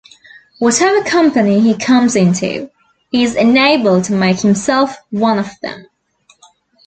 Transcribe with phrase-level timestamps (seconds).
[0.57, 2.71] Whatever company he comes into,
[3.11, 5.85] he is enabled to make himself one of them.